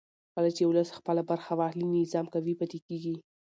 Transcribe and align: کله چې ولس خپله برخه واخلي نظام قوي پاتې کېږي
کله 0.35 0.49
چې 0.55 0.61
ولس 0.65 0.89
خپله 0.97 1.21
برخه 1.31 1.51
واخلي 1.55 1.85
نظام 1.99 2.25
قوي 2.33 2.53
پاتې 2.59 2.79
کېږي 2.87 3.13